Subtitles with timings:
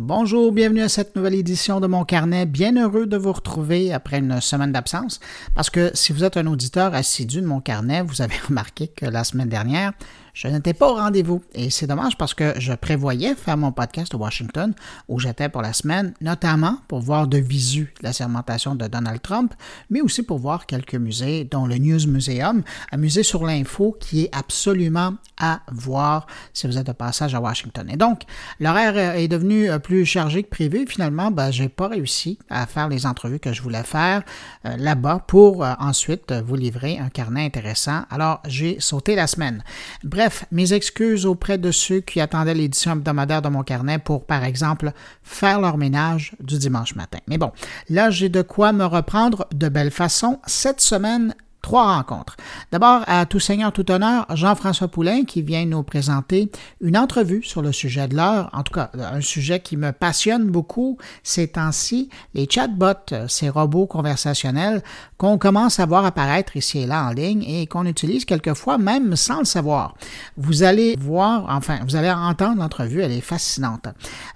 [0.00, 2.46] Bonjour, bienvenue à cette nouvelle édition de mon carnet.
[2.46, 5.18] Bien heureux de vous retrouver après une semaine d'absence
[5.56, 9.06] parce que si vous êtes un auditeur assidu de mon carnet, vous avez remarqué que
[9.06, 9.92] la semaine dernière,
[10.38, 11.42] je n'étais pas au rendez-vous.
[11.52, 14.72] Et c'est dommage parce que je prévoyais faire mon podcast à Washington
[15.08, 19.52] où j'étais pour la semaine, notamment pour voir de visu la sermentation de Donald Trump,
[19.90, 22.62] mais aussi pour voir quelques musées, dont le News Museum,
[22.92, 27.40] un musée sur l'info qui est absolument à voir si vous êtes de passage à
[27.40, 27.88] Washington.
[27.90, 28.22] Et donc,
[28.60, 30.86] l'horaire est devenu plus chargé que prévu.
[30.86, 34.22] Finalement, ben, je n'ai pas réussi à faire les entrevues que je voulais faire
[34.66, 38.02] euh, là-bas pour euh, ensuite vous livrer un carnet intéressant.
[38.10, 39.64] Alors, j'ai sauté la semaine.
[40.04, 44.26] Bref, Bref, mes excuses auprès de ceux qui attendaient l'édition hebdomadaire de mon carnet pour,
[44.26, 44.92] par exemple,
[45.22, 47.16] faire leur ménage du dimanche matin.
[47.28, 47.50] Mais bon,
[47.88, 50.38] là, j'ai de quoi me reprendre de belle façon.
[50.44, 52.36] Cette semaine, trois rencontres.
[52.72, 56.50] D'abord, à tout seigneur, tout honneur, Jean-François Poulain qui vient nous présenter
[56.80, 60.46] une entrevue sur le sujet de l'heure, en tout cas un sujet qui me passionne
[60.46, 64.82] beaucoup ces temps-ci, les chatbots, ces robots conversationnels
[65.18, 69.16] qu'on commence à voir apparaître ici et là en ligne et qu'on utilise quelquefois même
[69.16, 69.96] sans le savoir.
[70.36, 73.88] Vous allez voir, enfin, vous allez entendre l'entrevue, elle est fascinante.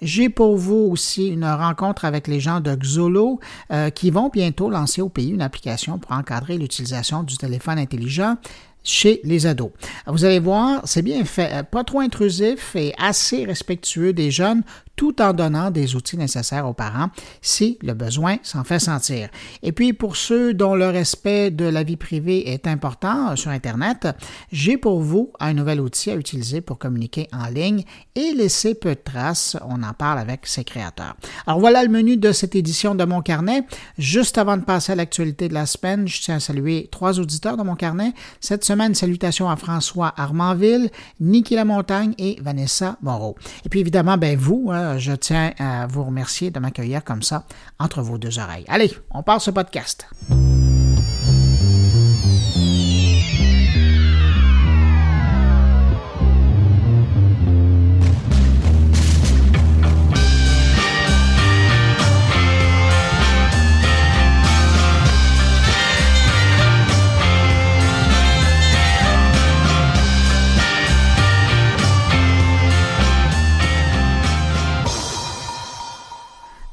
[0.02, 3.38] J'ai pour vous aussi une rencontre avec les gens de Xolo
[3.72, 8.36] euh, qui vont bientôt lancer au pays une application pour encadrer l'utilisation du téléphone intelligent
[8.84, 9.70] chez les ados.
[10.06, 14.62] Vous allez voir, c'est bien fait, pas trop intrusif et assez respectueux des jeunes
[14.96, 17.08] tout en donnant des outils nécessaires aux parents
[17.40, 19.28] si le besoin s'en fait sentir.
[19.62, 24.08] Et puis pour ceux dont le respect de la vie privée est important sur Internet,
[24.50, 28.90] j'ai pour vous un nouvel outil à utiliser pour communiquer en ligne et laisser peu
[28.90, 29.56] de traces.
[29.68, 31.16] On en parle avec ses créateurs.
[31.46, 33.64] Alors voilà le menu de cette édition de mon carnet.
[33.98, 37.56] Juste avant de passer à l'actualité de la semaine, je tiens à saluer trois auditeurs
[37.56, 38.12] de mon carnet.
[38.40, 43.36] Cette semaine, salutations à François Armanville, Niki Lamontagne et Vanessa Moreau.
[43.64, 47.44] Et puis évidemment, ben vous, hein, je tiens à vous remercier de m'accueillir comme ça
[47.78, 48.64] entre vos deux oreilles.
[48.68, 50.06] Allez, on part ce podcast.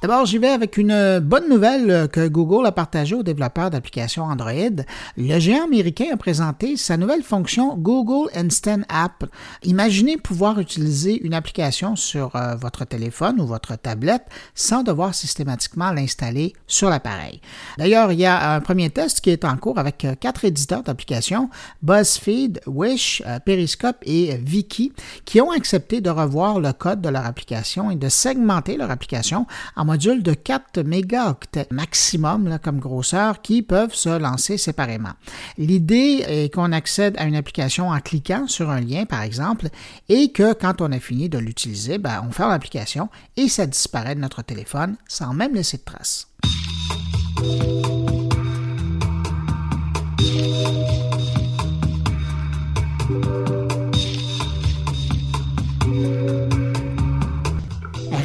[0.02, 4.54] D'abord, j'y vais avec une bonne nouvelle que Google a partagée aux développeurs d'applications Android.
[5.18, 9.26] Le géant américain a présenté sa nouvelle fonction Google Instant App.
[9.64, 14.24] Imaginez pouvoir utiliser une application sur euh, votre téléphone ou votre tablette
[14.56, 17.42] sans devoir systématiquement l'installer sur l'appareil.
[17.78, 20.84] D'ailleurs, il y a un premier test qui est en cours avec euh, quatre éditeurs
[20.84, 21.50] d'applications,
[21.82, 24.94] BuzzFeed, Wish, euh, Periscope et Viki,
[25.26, 29.46] qui ont accepté de revoir le code de leur application et de segmenter leur application
[29.76, 35.14] en modules de 4 mégaoctets maximum comme grosseur qui peuvent se lancer séparément.
[35.58, 39.70] L'idée est qu'on accède à une application en cliquant sur un lien, par exemple,
[40.08, 44.14] et que quand on a fini de l'utiliser, ben, on ferme l'application et ça disparaît
[44.14, 46.28] de notre téléphone sans même laisser de traces.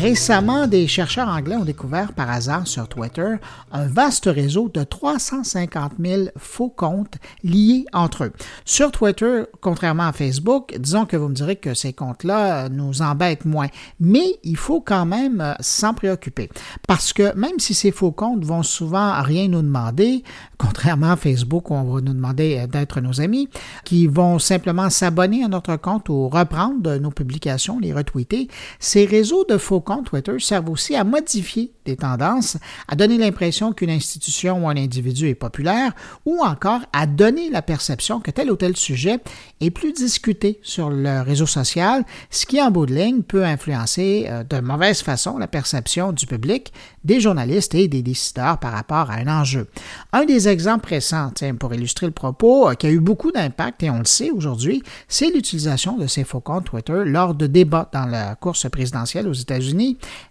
[0.04, 3.37] Récemment, des chercheurs anglais ont découvert par hasard sur Twitter
[3.72, 8.32] un vaste réseau de 350 000 faux comptes liés entre eux.
[8.66, 13.47] Sur Twitter, contrairement à Facebook, disons que vous me direz que ces comptes-là nous embêtent
[13.47, 16.50] moins, mais il faut quand même euh, s'en préoccuper.
[16.86, 20.22] Parce que même si ces faux comptes vont souvent rien nous demander,
[20.59, 23.48] contrairement à Facebook où on va nous demander euh, d'être nos amis,
[23.86, 28.48] qui vont simplement s'abonner à notre compte ou reprendre nos publications, les retweeter,
[28.78, 32.56] ces réseaux de faux comptes Twitter servent aussi à modifier des tendances,
[32.88, 35.93] à donner l'impression qu'une institution ou un individu est populaire,
[36.25, 39.19] ou encore à donner la perception que tel ou tel sujet
[39.60, 44.27] est plus discuté sur le réseau social, ce qui en bout de ligne peut influencer
[44.28, 46.72] euh, de mauvaise façon la perception du public,
[47.04, 49.68] des journalistes et des décideurs par rapport à un enjeu.
[50.13, 53.91] Un des exemples récents, pour illustrer le propos, euh, qui a eu beaucoup d'impact, et
[53.91, 58.07] on le sait aujourd'hui, c'est l'utilisation de ces faux comptes Twitter lors de débats dans
[58.07, 59.84] la course présidentielle aux États-Unis.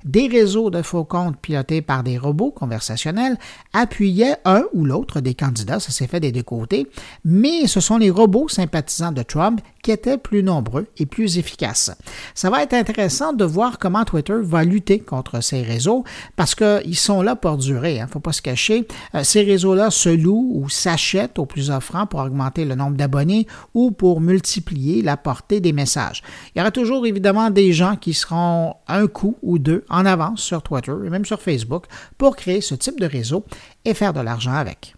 [0.03, 3.37] Des réseaux de faux comptes pilotées par des robots conversationnels
[3.73, 6.87] appuyaient un ou l'autre des candidats, ça s'est fait des deux côtés,
[7.25, 11.91] mais ce sont les robots sympathisants de Trump qui étaient plus nombreux et plus efficaces.
[12.33, 16.03] Ça va être intéressant de voir comment Twitter va lutter contre ces réseaux
[16.35, 18.87] parce qu'ils sont là pour durer, il hein, ne faut pas se cacher.
[19.15, 23.45] Euh, ces réseaux-là se louent ou s'achètent au plus offrant pour augmenter le nombre d'abonnés
[23.73, 26.23] ou pour multiplier la portée des messages.
[26.55, 30.41] Il y aura toujours évidemment des gens qui seront un coup ou deux en avance
[30.41, 31.85] sur Twitter et même sur Facebook
[32.17, 33.45] pour créer ce type de réseau
[33.85, 34.95] et faire de l'argent avec.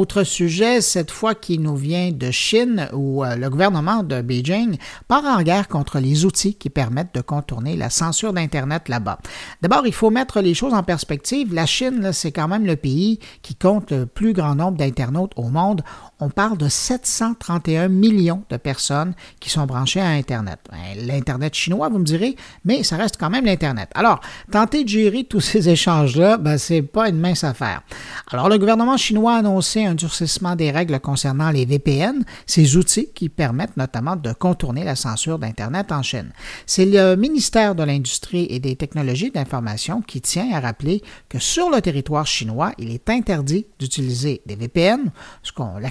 [0.00, 4.78] Autre sujet, cette fois qui nous vient de Chine, où euh, le gouvernement de Beijing
[5.08, 9.18] part en guerre contre les outils qui permettent de contourner la censure d'Internet là-bas.
[9.60, 11.52] D'abord, il faut mettre les choses en perspective.
[11.52, 15.50] La Chine, c'est quand même le pays qui compte le plus grand nombre d'internautes au
[15.50, 15.82] monde
[16.20, 20.58] on parle de 731 millions de personnes qui sont branchées à Internet.
[20.70, 23.88] Ben, L'Internet chinois, vous me direz, mais ça reste quand même l'Internet.
[23.94, 24.20] Alors,
[24.50, 27.82] tenter de gérer tous ces échanges-là, ben, c'est pas une mince affaire.
[28.30, 33.10] Alors, le gouvernement chinois a annoncé un durcissement des règles concernant les VPN, ces outils
[33.14, 36.30] qui permettent notamment de contourner la censure d'Internet en Chine.
[36.66, 41.70] C'est le ministère de l'Industrie et des Technologies d'information qui tient à rappeler que sur
[41.70, 45.10] le territoire chinois, il est interdit d'utiliser des VPN,
[45.42, 45.82] ce qu'on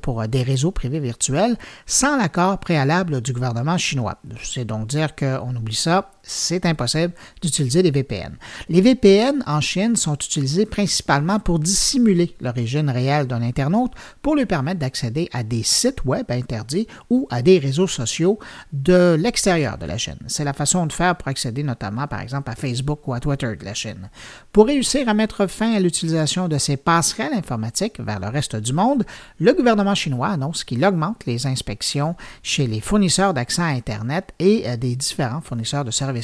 [0.00, 1.56] pour euh, des réseaux privés virtuels
[1.86, 4.18] sans l'accord préalable du gouvernement chinois.
[4.42, 8.36] C'est donc dire qu'on oublie ça, c'est impossible d'utiliser des VPN.
[8.68, 14.44] Les VPN en Chine sont utilisés principalement pour dissimuler l'origine réelle d'un internaute pour lui
[14.44, 18.38] permettre d'accéder à des sites web interdits ou à des réseaux sociaux
[18.72, 20.18] de l'extérieur de la Chine.
[20.26, 23.56] C'est la façon de faire pour accéder notamment par exemple à Facebook ou à Twitter
[23.58, 24.10] de la Chine.
[24.52, 28.74] Pour réussir à mettre fin à l'utilisation de ces passerelles informatiques vers le reste du
[28.74, 29.04] monde,
[29.40, 34.76] le gouvernement chinois annonce qu'il augmente les inspections chez les fournisseurs d'accès à Internet et
[34.76, 36.17] des différents fournisseurs de services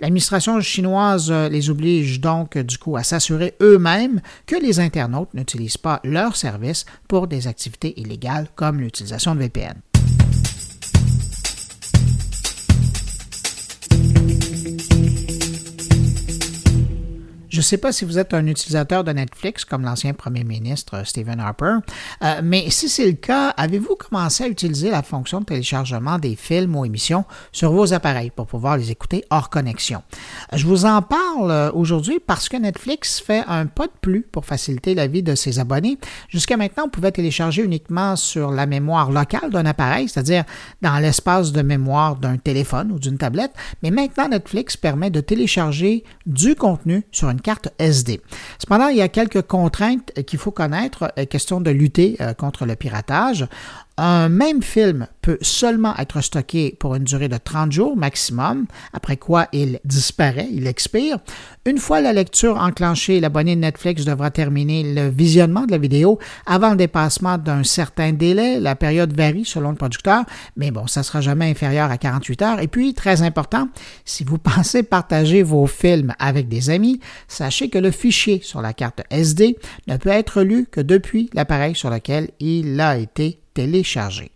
[0.00, 5.76] L'administration chinoise euh, les oblige donc du coup à s'assurer eux-mêmes que les internautes n'utilisent
[5.76, 9.80] pas leurs services pour des activités illégales comme l'utilisation de VPN.
[17.60, 21.04] Ne sais pas si vous êtes un utilisateur de Netflix comme l'ancien premier ministre euh,
[21.04, 21.76] Stephen Harper,
[22.22, 26.36] euh, mais si c'est le cas, avez-vous commencé à utiliser la fonction de téléchargement des
[26.36, 30.02] films ou émissions sur vos appareils pour pouvoir les écouter hors connexion?
[30.54, 34.46] Je vous en parle euh, aujourd'hui parce que Netflix fait un pas de plus pour
[34.46, 35.98] faciliter la vie de ses abonnés.
[36.28, 40.44] Jusqu'à maintenant, on pouvait télécharger uniquement sur la mémoire locale d'un appareil, c'est-à-dire
[40.80, 43.52] dans l'espace de mémoire d'un téléphone ou d'une tablette,
[43.82, 48.20] mais maintenant Netflix permet de télécharger du contenu sur une carte SD.
[48.58, 52.66] Cependant, il y a quelques contraintes qu'il faut connaître, euh, question de lutter euh, contre
[52.66, 53.46] le piratage.
[54.02, 58.64] Un même film peut seulement être stocké pour une durée de 30 jours maximum,
[58.94, 61.18] après quoi il disparaît, il expire.
[61.66, 66.18] Une fois la lecture enclenchée, l'abonné de Netflix devra terminer le visionnement de la vidéo
[66.46, 68.58] avant le dépassement d'un certain délai.
[68.58, 70.24] La période varie selon le producteur,
[70.56, 72.60] mais bon, ça sera jamais inférieur à 48 heures.
[72.60, 73.68] Et puis, très important,
[74.06, 78.72] si vous pensez partager vos films avec des amis, sachez que le fichier sur la
[78.72, 79.58] carte SD
[79.88, 84.32] ne peut être lu que depuis l'appareil sur lequel il a été télécharger.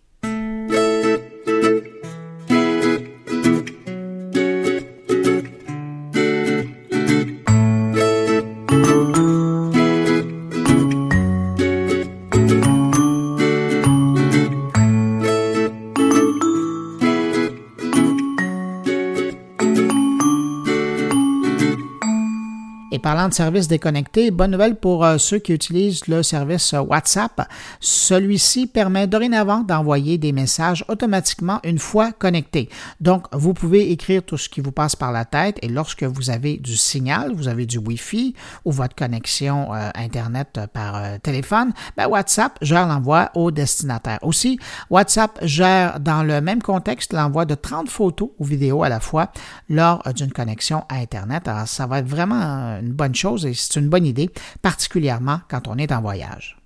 [23.14, 27.48] Parlant de services déconnectés, bonne nouvelle pour euh, ceux qui utilisent le service euh, WhatsApp.
[27.78, 32.68] Celui-ci permet dorénavant d'envoyer des messages automatiquement une fois connecté.
[33.00, 36.30] Donc, vous pouvez écrire tout ce qui vous passe par la tête et lorsque vous
[36.30, 38.34] avez du signal, vous avez du Wi-Fi
[38.64, 44.18] ou votre connexion euh, Internet par téléphone, ben, WhatsApp gère l'envoi au destinataire.
[44.22, 44.58] Aussi,
[44.90, 49.30] WhatsApp gère dans le même contexte l'envoi de 30 photos ou vidéos à la fois
[49.68, 51.46] lors d'une connexion à Internet.
[51.46, 54.30] Alors, ça va être vraiment une bonne chose et c'est une bonne idée,
[54.62, 56.56] particulièrement quand on est en voyage.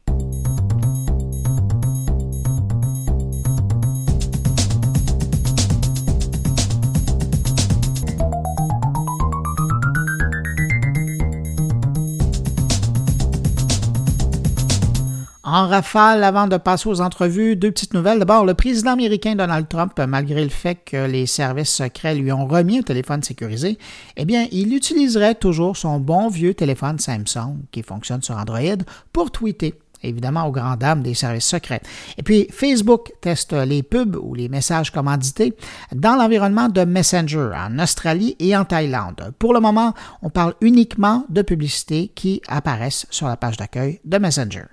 [15.51, 18.19] En rafale, avant de passer aux entrevues, deux petites nouvelles.
[18.19, 22.47] D'abord, le président américain Donald Trump, malgré le fait que les services secrets lui ont
[22.47, 23.79] remis un téléphone sécurisé,
[24.19, 29.31] eh bien, il utiliserait toujours son bon vieux téléphone Samsung qui fonctionne sur Android pour
[29.31, 31.81] tweeter évidemment aux grandes dames des services secrets.
[32.19, 35.57] Et puis, Facebook teste les pubs ou les messages commandités
[35.95, 39.33] dans l'environnement de Messenger en Australie et en Thaïlande.
[39.39, 44.19] Pour le moment, on parle uniquement de publicités qui apparaissent sur la page d'accueil de
[44.19, 44.65] Messenger.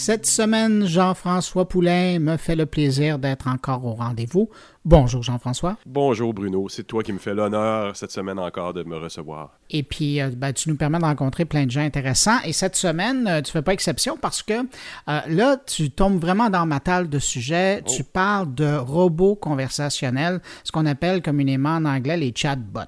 [0.00, 4.48] Cette semaine, Jean-François Poulain me fait le plaisir d'être encore au rendez-vous.
[4.86, 5.76] Bonjour Jean-François.
[5.84, 9.58] Bonjour Bruno, c'est toi qui me fais l'honneur cette semaine encore de me recevoir.
[9.68, 12.40] Et puis, euh, ben, tu nous permets de rencontrer plein de gens intéressants.
[12.46, 16.18] Et cette semaine, euh, tu ne fais pas exception parce que euh, là, tu tombes
[16.18, 17.82] vraiment dans ma table de sujets.
[17.82, 18.10] Tu oh.
[18.10, 22.80] parles de robots conversationnels, ce qu'on appelle communément en anglais les chatbots.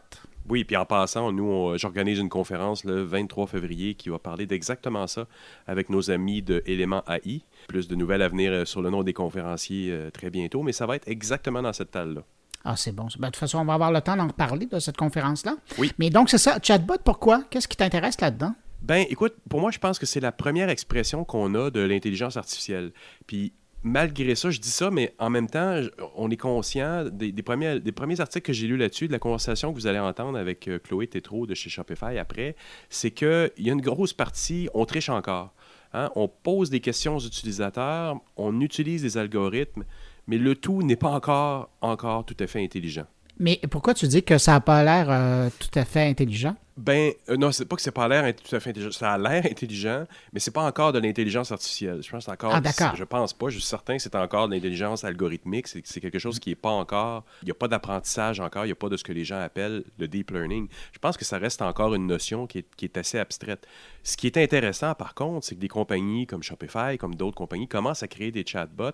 [0.49, 5.06] Oui, puis en passant, nous, j'organise une conférence le 23 février qui va parler d'exactement
[5.06, 5.26] ça
[5.66, 7.42] avec nos amis de Éléments AI.
[7.68, 10.72] Plus de nouvelles à venir euh, sur le nom des conférenciers euh, très bientôt, mais
[10.72, 12.22] ça va être exactement dans cette table-là.
[12.64, 13.08] Ah, c'est bon.
[13.18, 15.56] Ben, de toute façon, on va avoir le temps d'en reparler de cette conférence-là.
[15.78, 15.92] Oui.
[15.99, 16.58] Mais donc, c'est ça.
[16.62, 17.42] Chatbot, pourquoi?
[17.50, 18.54] Qu'est-ce qui t'intéresse là-dedans?
[18.82, 22.37] Ben, écoute, pour moi, je pense que c'est la première expression qu'on a de l'intelligence
[22.37, 22.92] artificielle.
[23.26, 25.80] Puis malgré ça, je dis ça, mais en même temps,
[26.16, 29.72] on est conscient des, premiers, des premiers articles que j'ai lus là-dessus, de la conversation
[29.72, 32.56] que vous allez entendre avec euh, Chloé Tétrault de chez Shopify après,
[32.90, 35.52] c'est qu'il y a une grosse partie, on triche encore.
[35.92, 36.10] Hein.
[36.14, 39.84] On pose des questions aux utilisateurs, on utilise des algorithmes,
[40.26, 43.06] mais le tout n'est pas encore, encore tout à fait intelligent.
[43.38, 46.54] Mais pourquoi tu dis que ça n'a pas l'air euh, tout à fait intelligent?
[46.76, 48.93] Ben, euh, non, c'est pas que c'est pas l'air tout à fait intelligent.
[48.93, 52.02] Ça a l'air intelligent, mais c'est pas encore de l'intelligence artificielle.
[52.02, 52.55] Je pense encore.
[52.55, 52.97] Ah, d'accord.
[52.97, 53.50] Je pense pas.
[53.50, 55.69] Je suis certain que c'est encore de l'intelligence algorithmique.
[55.69, 57.25] C'est quelque chose qui est pas encore.
[57.43, 58.64] Il n'y a pas d'apprentissage encore.
[58.64, 60.69] Il n'y a pas de ce que les gens appellent le deep learning.
[60.93, 63.67] Je pense que ça reste encore une notion qui est, qui est assez abstraite.
[64.02, 67.69] Ce qui est intéressant, par contre, c'est que des compagnies comme Shopify, comme d'autres compagnies,
[67.69, 68.93] commencent à créer des chatbots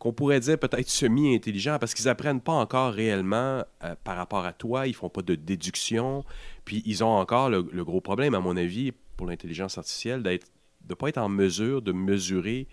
[0.00, 4.54] qu'on pourrait dire peut-être semi-intelligents parce qu'ils apprennent pas encore réellement euh, par rapport à
[4.54, 6.24] toi, ils font pas de déduction,
[6.64, 10.46] puis ils ont encore le, gros problème, à mon avis, pour l'intelligence artificielle, d'être
[10.86, 12.66] de ne pas être en mesure de mesurer,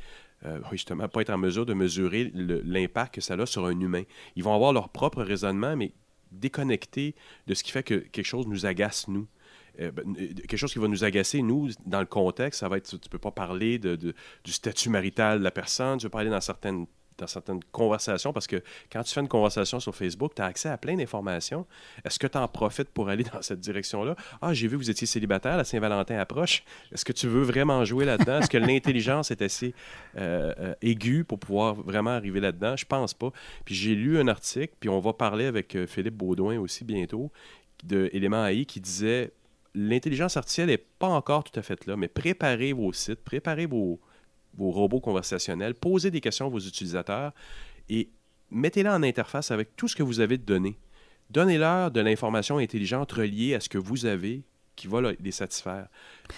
[0.46, 4.04] euh, justement, pas être en mesure de mesurer l'impact que ça a sur un humain.
[4.38, 5.92] Ils vont avoir leur propre raisonnement, mais
[6.32, 7.14] déconnecté
[7.46, 9.28] de ce qui fait que quelque chose nous agace, nous.
[9.82, 12.90] Euh, ben, quelque chose qui va nous agacer, nous, dans le contexte, ça va être,
[12.90, 16.30] tu ne peux pas parler de, du statut marital de la personne, tu peux parler
[16.30, 20.42] dans certaines dans certaines conversations, parce que quand tu fais une conversation sur Facebook, tu
[20.42, 21.66] as accès à plein d'informations.
[22.06, 24.16] Est-ce que tu en profites pour aller dans cette direction-là?
[24.42, 26.64] Ah, j'ai vu que vous étiez célibataire, la Saint-Valentin approche.
[26.92, 28.40] Est-ce que tu veux vraiment jouer là-dedans?
[28.40, 29.74] Est-ce que l'intelligence est assez
[30.18, 32.76] euh, euh, aiguë pour pouvoir vraiment arriver là-dedans?
[32.76, 33.32] Je pense pas.
[33.66, 37.32] Puis j'ai lu un article, puis on va parler avec euh, Philippe Baudouin aussi bientôt,
[37.84, 39.32] de AI, qui disait
[39.76, 44.00] l'intelligence artificielle n'est pas encore tout à fait là, mais préparez vos sites, préparez vos,
[44.58, 47.34] vos robots conversationnels, posez des questions à vos utilisateurs
[47.90, 48.10] et
[48.52, 50.78] mettez-les en interface avec tout ce que vous avez de données.
[51.30, 54.44] Donnez-leur de l'information intelligente reliée à ce que vous avez
[54.76, 55.88] qui va les satisfaire.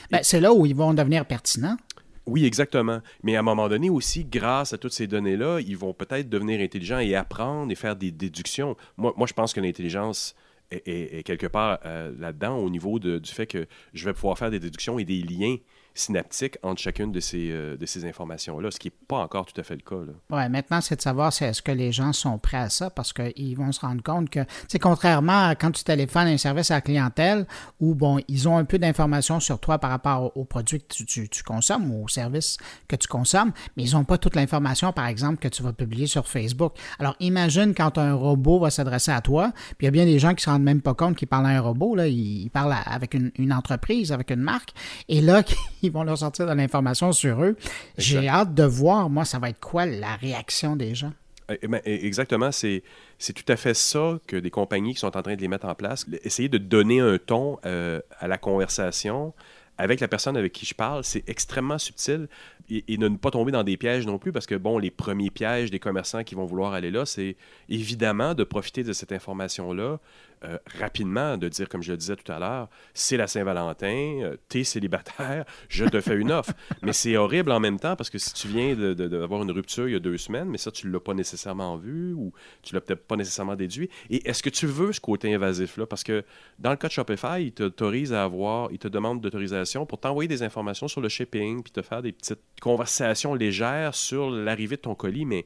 [0.09, 1.77] Ben, c'est là où ils vont devenir pertinents.
[2.25, 3.01] Oui, exactement.
[3.23, 6.61] Mais à un moment donné aussi, grâce à toutes ces données-là, ils vont peut-être devenir
[6.61, 8.77] intelligents et apprendre et faire des déductions.
[8.97, 10.35] Moi, moi je pense que l'intelligence
[10.71, 14.59] est, quelque part euh, là-dedans au niveau du fait que je vais pouvoir faire des
[14.59, 15.57] déductions et des liens
[15.99, 19.59] synaptique entre chacune de ces, euh, de ces informations-là, ce qui n'est pas encore tout
[19.59, 20.11] à fait le cas.
[20.29, 23.13] Oui, maintenant, c'est de savoir si est-ce que les gens sont prêts à ça parce
[23.13, 26.71] qu'ils vont se rendre compte que, c'est contrairement à quand tu téléphones à un service
[26.71, 27.45] à la clientèle
[27.79, 31.43] où, bon, ils ont un peu d'informations sur toi par rapport aux, produits que tu,
[31.43, 35.37] consommes ou aux services que tu consommes, mais ils n'ont pas toute l'information, par exemple,
[35.37, 36.73] que tu vas publier sur Facebook.
[36.97, 40.19] Alors, imagine quand un robot va s'adresser à toi, puis il y a bien des
[40.19, 42.49] gens qui ne se rendent même pas compte qu'ils parlent à un robot, là, ils,
[42.49, 44.71] parlent avec une, une entreprise, avec une marque,
[45.07, 45.43] et là,
[45.81, 47.55] ils vont leur sortir de l'information sur eux.
[47.97, 51.11] J'ai hâte de voir, moi, ça va être quoi la réaction des gens?
[51.49, 52.83] Eh, eh ben, eh, exactement, c'est,
[53.19, 55.75] tout à fait ça que des compagnies qui sont en train de les mettre en
[55.75, 56.05] place.
[56.23, 59.33] Essayer de donner un ton euh, à la conversation
[59.77, 62.27] avec la personne avec qui je parle, c'est extrêmement subtil
[62.69, 65.29] et, et, ne pas tomber dans des pièges non plus parce que, bon, les premiers
[65.29, 67.37] pièges des commerçants qui vont vouloir aller là, c'est
[67.69, 69.99] évidemment de profiter de cette information-là
[70.45, 74.37] euh, rapidement de dire, comme je le disais tout à l'heure, c'est la Saint-Valentin, euh,
[74.47, 76.53] t'es célibataire, je te fais une offre.
[76.81, 79.93] mais c'est horrible en même temps parce que si tu viens d'avoir une rupture il
[79.93, 82.31] y a deux semaines, mais ça, tu ne l'as pas nécessairement vu ou
[82.61, 83.89] tu l'as peut-être pas nécessairement déduit.
[84.09, 85.85] Et est-ce que tu veux ce côté invasif-là?
[85.85, 86.23] Parce que
[86.57, 90.27] dans le cas de Shopify, il t'autorise à avoir, il te demande d'autorisation pour t'envoyer
[90.27, 94.81] des informations sur le shipping puis te faire des petites conversations légères sur l'arrivée de
[94.81, 95.45] ton colis, mais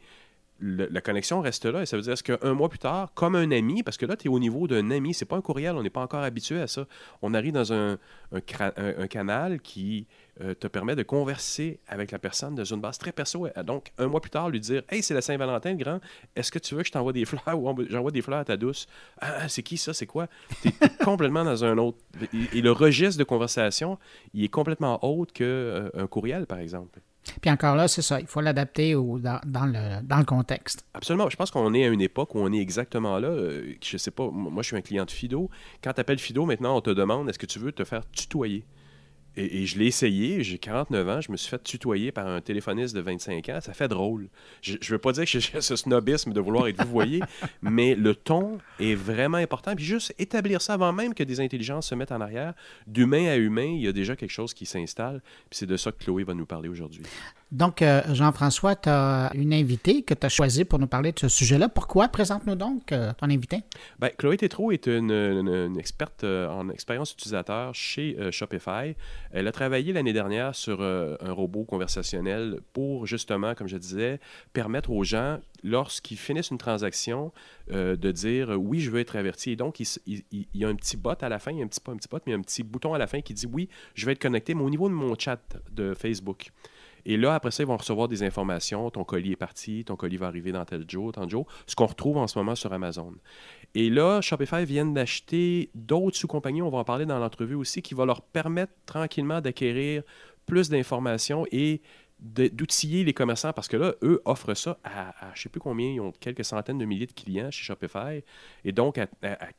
[0.61, 1.81] la connexion reste là.
[1.81, 4.27] Et ça veut dire, qu'un mois plus tard, comme un ami, parce que là, tu
[4.27, 6.67] es au niveau d'un ami, c'est pas un courriel, on n'est pas encore habitué à
[6.67, 6.85] ça.
[7.21, 7.97] On arrive dans un,
[8.31, 10.07] un, canal qui
[10.41, 13.47] euh, te permet de converser avec la personne dans une base très perso.
[13.65, 15.99] Donc, un mois plus tard, lui dire Hey, c'est la Saint-Valentin, grand,
[16.35, 18.57] est-ce que tu veux que je t'envoie des fleurs ou j'envoie des fleurs à ta
[18.57, 18.87] douce?
[19.19, 19.93] Ah, ah c'est qui ça?
[19.93, 20.27] C'est quoi?
[20.61, 21.97] Tu es, complètement dans un autre.
[22.53, 23.97] Et, le registre de conversation,
[24.33, 27.01] il est complètement autre qu'un euh, courriel, par exemple.
[27.41, 30.85] Puis encore là, c'est ça, il faut l'adapter dans, dans, le, dans le contexte.
[30.93, 31.29] Absolument.
[31.29, 33.29] Je pense qu'on est à une époque où on est exactement là.
[33.29, 35.49] Euh, je sais pas, moi je suis un client de Fido.
[35.83, 38.65] Quand tu appelles Fido, maintenant, on te demande est-ce que tu veux te faire tutoyer?
[39.35, 42.95] Et, je l'ai essayé, j'ai 49 ans, je me suis fait tutoyer par un téléphoniste
[42.95, 44.27] de 25 ans, ça fait drôle.
[44.61, 47.21] Je ne veux pas dire que j'ai ce snobisme de vouloir être vous voyez,
[47.61, 49.75] mais le ton est vraiment important.
[49.75, 52.53] Puis juste établir ça avant même que des intelligences se mettent en arrière,
[52.85, 55.21] d'humain à humain, il y a déjà quelque chose qui s'installe.
[55.49, 57.03] Puis c'est de ça que Chloé va nous parler aujourd'hui.
[57.53, 61.19] Donc, euh, Jean-François, tu as une invitée que tu as choisie pour nous parler de
[61.19, 61.69] ce sujet-là.
[61.69, 62.07] Pourquoi?
[62.07, 63.59] Présente-nous donc euh, ton invité.
[63.99, 68.95] Bien, Chloé Tétrault est une, experte euh, en expérience utilisateur chez Shopify.
[69.31, 74.19] Elle a travaillé l'année dernière sur un robot conversationnel pour, justement, comme je disais,
[74.53, 77.31] permettre aux gens, lorsqu'ils finissent une transaction,
[77.69, 79.51] de dire oui, je veux être averti.
[79.51, 81.97] Et donc, il, y a un petit bot à la fin, un petit, pas un
[81.97, 84.21] petit bot, mais un petit bouton à la fin qui dit oui, je vais être
[84.21, 85.39] connecté, mais au niveau de mon chat
[85.71, 86.51] de Facebook.
[87.05, 88.89] Et là, après ça, ils vont recevoir des informations.
[88.89, 91.35] Ton colis est parti, ton colis va arriver dans tel jour, tant de
[91.67, 93.13] ce qu'on retrouve en ce moment sur Amazon.
[93.75, 97.93] Et là, Shopify vient d'acheter d'autres sous-compagnies, on va en parler dans l'entrevue aussi, qui
[97.93, 100.03] va leur permettre tranquillement d'acquérir
[100.45, 101.81] plus d'informations et
[102.19, 105.89] d'outiller les commerçants parce que là, eux offrent ça à, je ne sais plus combien,
[105.89, 108.23] ils ont quelques centaines de milliers de clients chez Shopify.
[108.63, 109.07] Et donc, à,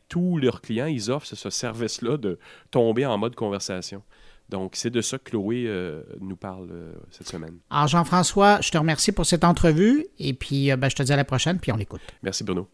[0.08, 2.38] tous leurs clients, ils offrent ce service-là de
[2.70, 4.02] tomber en mode conversation.
[4.54, 7.58] Donc, c'est de ça que Chloé euh, nous parle euh, cette semaine.
[7.70, 11.12] Alors, Jean-François, je te remercie pour cette entrevue et puis euh, ben, je te dis
[11.12, 12.00] à la prochaine, puis on l'écoute.
[12.22, 12.68] Merci, Bruno.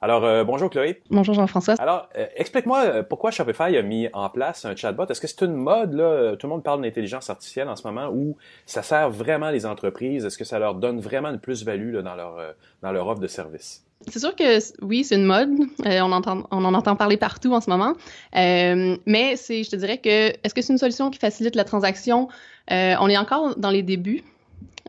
[0.00, 1.02] Alors, bonjour Chloé.
[1.10, 1.74] Bonjour Jean-François.
[1.80, 5.06] Alors, explique-moi pourquoi Shopify a mis en place un chatbot?
[5.08, 6.36] Est-ce que c'est une mode, là?
[6.36, 10.24] Tout le monde parle d'intelligence artificielle en ce moment où ça sert vraiment les entreprises?
[10.24, 13.85] Est-ce que ça leur donne vraiment une plus-value dans, leur, dans leur offre de service?
[14.08, 15.50] C'est sûr que oui, c'est une mode.
[15.86, 17.94] Euh, on, entend, en entend parler partout en ce moment.
[18.36, 21.64] Euh, mais c'est, je te dirais que est-ce que c'est une solution qui facilite la
[21.64, 22.28] transaction?
[22.70, 24.22] Euh, on est encore dans les débuts.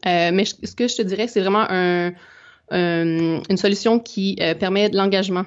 [0.05, 2.13] mais ce que je te dirais, c'est vraiment un,
[2.71, 5.45] une solution qui permet de l'engagement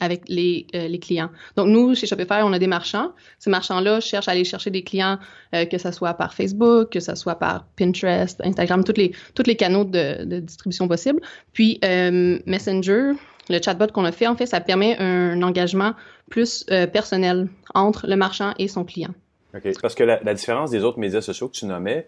[0.00, 1.30] avec les, euh, les, clients.
[1.56, 3.12] Donc, nous, chez Shopify, on a des marchands.
[3.38, 5.18] Ces marchands-là cherchent à aller chercher des clients,
[5.54, 9.44] euh, que ce soit par Facebook, que ce soit par Pinterest, Instagram, tous les, tous
[9.46, 11.20] les canaux de, de distribution possibles.
[11.52, 13.12] Puis, euh, Messenger,
[13.48, 15.94] le chatbot qu'on a fait, en fait, ça permet un engagement
[16.30, 19.14] plus personnel entre le marchand et son client.
[19.54, 19.62] OK.
[19.80, 22.06] Parce que la, la, différence des autres médias sociaux que tu nommais,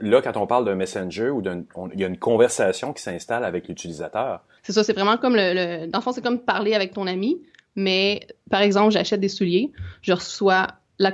[0.00, 3.44] là, quand on parle d'un messenger ou d'un, il y a une conversation qui s'installe
[3.44, 4.40] avec l'utilisateur.
[4.62, 7.40] C'est ça, c'est vraiment comme le, dans le fond, c'est comme parler avec ton ami,
[7.76, 9.72] mais par exemple, j'achète des souliers,
[10.02, 11.12] je reçois la,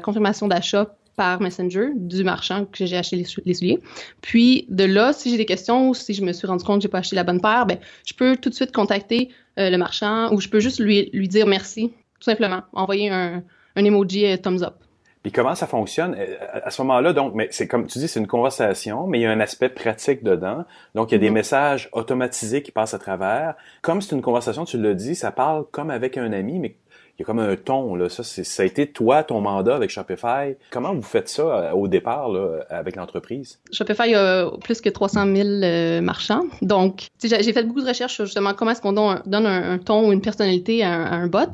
[0.00, 3.78] confirmation d'achat par Messenger du marchand que j'ai acheté les, souliers.
[4.20, 6.82] Puis de là, si j'ai des questions ou si je me suis rendu compte que
[6.82, 9.76] j'ai pas acheté la bonne paire, ben je peux tout de suite contacter euh, le
[9.76, 13.42] marchand ou je peux juste lui, dire merci, tout simplement, envoyer un,
[13.76, 14.74] un emoji euh, thumbs up.
[15.22, 18.20] Puis comment ça fonctionne euh, à ce moment-là Donc, mais c'est comme tu dis, c'est
[18.20, 20.64] une conversation, mais il y a un aspect pratique dedans.
[20.94, 21.32] Donc, il y a des mm-hmm.
[21.32, 23.54] messages automatisés qui passent à travers.
[23.82, 26.76] Comme c'est une conversation, tu le dis, ça parle comme avec un ami, mais
[27.18, 28.08] il y a comme un ton là.
[28.08, 30.56] Ça, ça a été toi ton mandat avec Shopify.
[30.70, 33.58] Comment vous faites ça euh, au départ là, avec l'entreprise?
[33.72, 36.44] Shopify a plus que 300 000 euh, marchands.
[36.62, 40.12] Donc, j'ai fait beaucoup de recherches sur justement comment est-ce qu'on donne, un, ton ou
[40.12, 41.50] une personnalité à un, à un bot.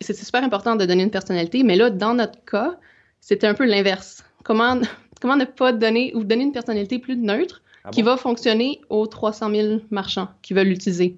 [0.00, 2.76] C'est super important de donner une personnalité, mais là, dans notre cas
[3.20, 4.24] c'était un peu l'inverse.
[4.44, 4.80] Comment,
[5.20, 9.06] comment ne pas donner ou donner une personnalité plus neutre ah qui va fonctionner aux
[9.06, 11.16] 300 000 marchands qui veulent l'utiliser.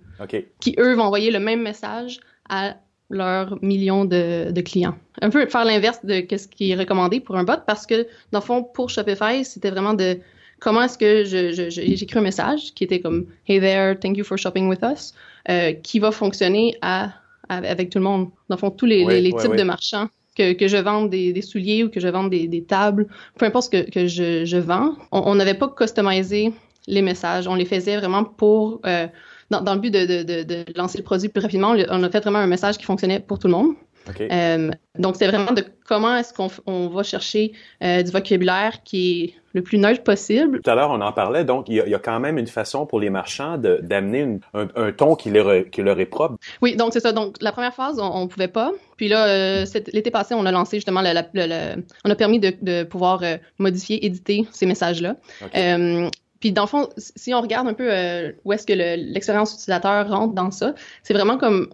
[0.61, 2.77] Qui, eux, vont envoyer le même message à
[3.11, 4.97] leurs millions de, clients.
[5.21, 8.39] Un peu faire l'inverse de ce qui est recommandé pour un bot parce que, dans
[8.39, 10.19] le fond, pour Shopify, c'était vraiment de
[10.61, 11.25] comment est-ce que
[11.71, 15.13] j'écris un message qui était comme Hey there, thank you for shopping with us,
[15.49, 17.13] euh, qui va fonctionner à,
[17.49, 18.31] avec tout le monde.
[18.49, 21.85] Dans le fond, tous les, types de marchands que, que je vende des, des, souliers
[21.85, 23.07] ou que je vende des, des tables,
[23.39, 26.53] peu importe ce que, que je, je vends, on n'avait pas customisé
[26.87, 27.47] les messages.
[27.49, 29.07] On les faisait vraiment pour euh,
[29.51, 32.39] dans, le but de, de, de, lancer le produit plus rapidement, on a fait vraiment
[32.39, 33.75] un message qui fonctionnait pour tout le monde.
[34.21, 39.25] Euh, donc, c'est vraiment de comment est-ce qu'on on va chercher euh, du vocabulaire qui
[39.25, 40.61] est le plus neutre possible.
[40.61, 42.39] Tout à l'heure, on en parlait, donc il y, a, il y, a, quand même
[42.39, 46.37] une façon pour les marchands d'amener un, un, ton qui leur, qui leur, est propre.
[46.63, 47.13] Oui, donc c'est ça.
[47.13, 48.73] Donc, la première phase, on ne pouvait pas.
[48.97, 52.55] Puis là, euh, l'été passé, on a lancé justement, la, la, on a permis de,
[52.63, 53.23] de pouvoir
[53.59, 55.17] modifier, éditer ces messages-là.
[55.45, 56.11] Okay.
[56.43, 60.09] Puis dans le fond, si on regarde un peu euh, où est-ce que l'expérience utilisateur
[60.09, 61.73] rentre dans ça, c'est vraiment comme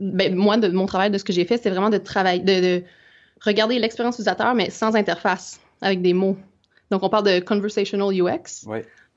[0.00, 2.82] ben, moi de mon travail de ce que j'ai fait, c'est vraiment de travailler, de,
[3.40, 6.36] regarder l'expérience utilisateur mais sans interface, avec des mots.
[6.90, 8.66] Donc on parle de conversational UX.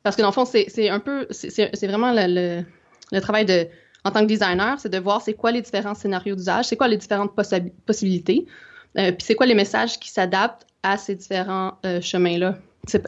[0.03, 2.63] Parce que dans le fond, c'est un peu, c'est vraiment le,
[3.11, 3.67] le, travail de
[4.03, 6.87] en tant que designer, c'est de voir c'est quoi les différents scénarios d'usage, c'est quoi
[6.87, 7.33] les différentes
[7.85, 8.45] possibilités,
[8.97, 12.57] euh, puis c'est quoi les messages qui s'adaptent à ces différents euh, chemins-là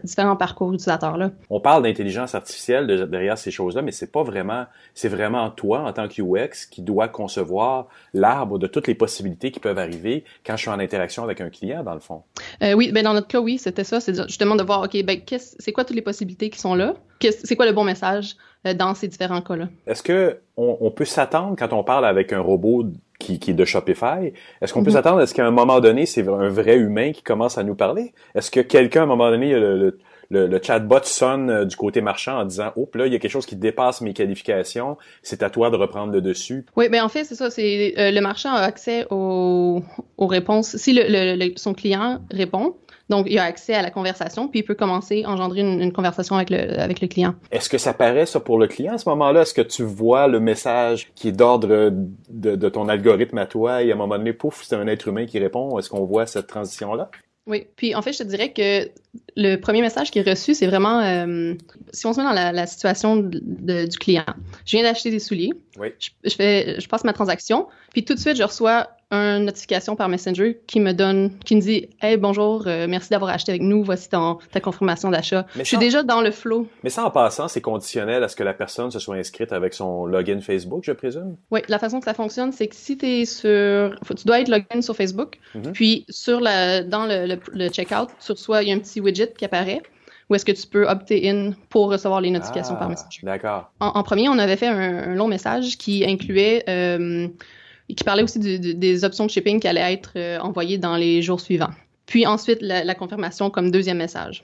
[0.04, 1.32] différents parcours utilisateurs-là.
[1.50, 5.94] On parle d'intelligence artificielle derrière ces choses-là, mais c'est pas vraiment, c'est vraiment toi, en
[5.94, 10.56] tant que UX, qui doit concevoir l'arbre de toutes les possibilités qui peuvent arriver quand
[10.58, 12.24] je suis en interaction avec un client, dans le fond.
[12.62, 14.00] Euh, oui, ben dans notre cas, oui, c'était ça.
[14.00, 16.96] C'est justement de voir, OK, ben, c'est quoi toutes les possibilités qui sont là?
[17.22, 18.36] C'est quoi le bon message?
[18.64, 19.70] Dans ces différents cas-là?
[19.88, 22.86] Est-ce que on, on peut s'attendre quand on parle avec un robot
[23.20, 24.34] qui, qui est de Shopify.
[24.62, 24.96] Est-ce qu'on peut mhm.
[24.96, 27.76] s'attendre à ce qu'à un moment donné, c'est un vrai humain qui commence à nous
[27.76, 28.14] parler?
[28.34, 32.02] Est-ce que quelqu'un, à un moment donné, le, le, le, chatbot sonne euh, du côté
[32.02, 35.44] marchand en disant Oh, là, il y a quelque chose qui dépasse mes qualifications, c'est
[35.44, 36.66] à toi de reprendre le dessus?
[36.76, 37.50] Oui, mais ben, en fait, c'est ça.
[37.50, 39.84] C'est euh, le marchand a accès aux,
[40.18, 40.78] aux réponses.
[40.78, 42.76] Si le, son client répond,
[43.10, 46.36] donc, il a accès à la conversation, puis il peut commencer à engendrer une, conversation
[46.36, 47.34] avec le, avec le client.
[47.52, 49.42] Est-ce que ça paraît ça pour le client à ce moment-là?
[49.42, 51.92] Est-ce que tu vois le message qui est d'ordre
[52.30, 55.08] de, de, ton algorithme à toi et à un moment donné, pouf, c'est un être
[55.08, 55.80] humain qui répond?
[55.80, 57.10] Est-ce qu'on voit cette transition-là?
[57.48, 58.88] Oui, puis en fait, je te dirais que
[59.36, 61.56] le premier message qui est reçu, c'est vraiment euh,
[61.92, 64.26] si on se met dans la, situation du client.
[64.66, 65.54] Je viens d'acheter des souliers.
[65.80, 65.88] Oui.
[66.24, 70.08] Je, fais, je passe ma transaction, puis tout de suite, je reçois une notification par
[70.08, 73.84] Messenger qui me donne, qui me dit Hey, bonjour, euh, merci d'avoir acheté avec nous,
[73.84, 75.46] voici ton, ta confirmation d'achat.
[75.56, 76.68] Je suis déjà dans le flow.
[76.84, 79.74] Mais ça, en passant, c'est conditionnel à ce que la personne se soit inscrite avec
[79.74, 81.38] son login Facebook, je présume?
[81.50, 83.96] Oui, la façon que ça fonctionne, c'est que si tu es sur.
[84.16, 85.72] tu dois être login sur Facebook, mhm.
[85.72, 89.34] puis sur la, dans le, le, checkout, sur soi, il y a un petit widget
[89.38, 89.82] qui apparaît
[90.30, 93.22] où est-ce que tu peux opter in pour recevoir les notifications par ah, Messenger.
[93.24, 93.72] D'accord.
[93.80, 97.28] En, premier, on avait fait un, long message qui incluait euh,
[97.90, 101.22] et qui parlait aussi des options de shipping qui allaient être euh, envoyées dans les
[101.22, 101.72] jours suivants.
[102.06, 104.44] Puis ensuite, la, confirmation comme deuxième message.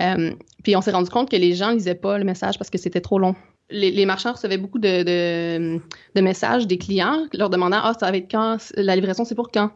[0.00, 2.78] Euh, puis on s'est rendu compte que les gens lisaient pas le message parce que
[2.78, 3.34] c'était trop long.
[3.70, 8.30] Les, marchands recevaient beaucoup de, de, messages des clients leur demandant Ah, ça va être
[8.30, 8.58] quand?
[8.76, 9.70] La livraison, c'est pour quand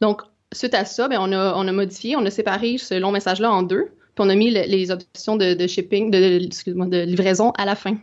[0.00, 3.12] Donc, suite à ça, ben, on, a, on a modifié, on a séparé ce long
[3.12, 7.64] message-là en deux, puis on a mis les options de, shipping, de, de livraison à
[7.64, 7.96] la fin.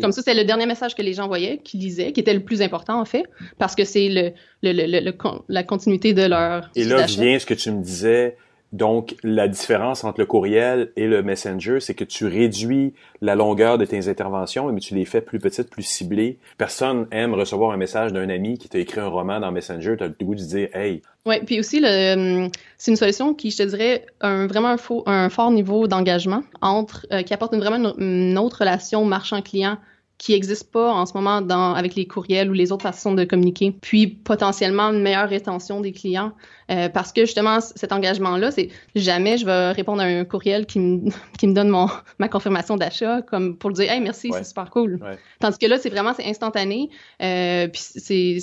[0.00, 2.44] Comme ça, c'est le dernier message que les gens voyaient, qu'ils lisaient, qui était le
[2.44, 3.24] plus important en fait,
[3.58, 5.12] parce que c'est le, le,
[5.48, 6.70] la continuité de leur.
[6.74, 8.36] Et là vient ce que tu me disais,
[8.72, 13.78] donc, la différence entre le courriel et le Messenger, c'est que tu réduis la longueur
[13.78, 16.38] de tes interventions, mais tu les fais plus petites, plus ciblées.
[16.56, 19.96] Personne aime recevoir un message d'un ami qui t'a écrit un roman dans Messenger.
[19.98, 21.02] Tu as le goût de dire, hey.
[21.26, 25.30] Oui, puis aussi, c'est une solution qui, je te dirais, un, vraiment un, faux, un
[25.30, 29.78] fort niveau d'engagement entre, euh, qui apporte une, vraiment une autre relation marchand-client
[30.20, 33.24] qui n'existe pas en ce moment dans, avec les courriels ou les autres façons de
[33.24, 33.74] communiquer.
[33.80, 36.34] Puis potentiellement une meilleure rétention des clients
[36.70, 40.78] euh, parce que justement cet engagement-là, c'est jamais je vais répondre à un courriel qui
[40.78, 44.44] me, qui me donne mon, ma confirmation d'achat comme pour le dire hey merci c'est
[44.44, 45.00] super cool.
[45.40, 46.90] Tandis que là c'est vraiment c'est instantané
[47.22, 48.36] euh, puis c'est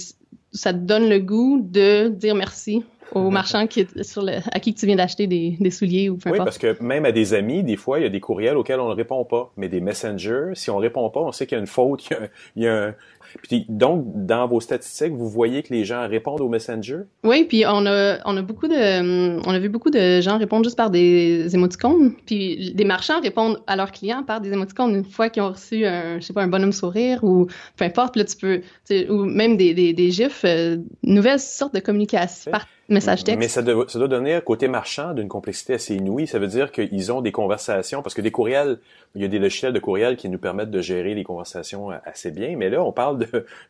[0.51, 2.83] ça te donne le goût de dire merci
[3.13, 6.17] au marchand qui est sur le, à qui tu viens d'acheter des, des, souliers ou
[6.17, 8.57] peu Oui, parce que même à des amis, des fois, il y a des courriels
[8.57, 9.51] auxquels on ne répond pas.
[9.57, 12.09] Mais des messengers, si on répond pas, on sait qu'il y a une faute,
[12.55, 12.95] il y a,
[13.43, 17.03] puis donc, dans vos statistiques, vous voyez que les gens répondent aux messengers?
[17.23, 20.63] Oui, puis on a, on a beaucoup de, on a vu beaucoup de gens répondre
[20.63, 22.13] juste par des émoticônes.
[22.25, 25.85] Puis des marchands répondent à leurs clients par des émoticônes une fois qu'ils ont reçu
[25.85, 28.15] un, je sais pas, un bonhomme sourire ou peu importe.
[28.15, 28.61] Là, tu peux,
[29.09, 32.51] ou même des, des, des gifs, euh, nouvelles sortes de communication
[32.89, 33.39] message texte.
[33.39, 36.27] Mais ça doit, ça doit donner, côté marchand, d'une complexité assez inouïe.
[36.27, 38.79] Ça veut dire qu'ils ont des conversations, parce que des courriels,
[39.15, 42.31] il y a des logiciels de courriel qui nous permettent de gérer les conversations assez
[42.31, 42.55] bien.
[42.57, 43.25] Mais là, on parle de,